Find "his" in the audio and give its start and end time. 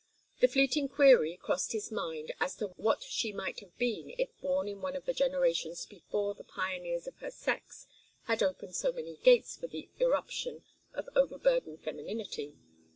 1.73-1.91